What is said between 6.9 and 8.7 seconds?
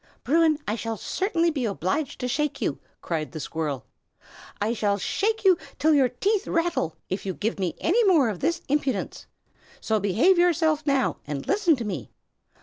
if you give me any more of this